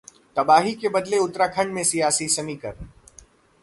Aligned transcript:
तबाही 0.35 0.73
ने 0.73 0.89
बदले 0.89 1.17
उत्तराखंड 1.17 1.77
के 1.77 1.83
सियासी 1.83 2.27
समीकरण 2.29 2.87